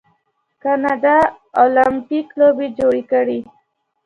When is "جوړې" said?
2.77-3.03